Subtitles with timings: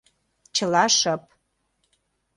[0.55, 1.23] Чыла шып.